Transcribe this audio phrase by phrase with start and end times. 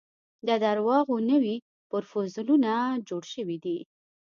[0.47, 1.55] د درواغو نوي
[1.89, 2.73] پرفوزلونه
[3.07, 3.79] جوړ شوي دي.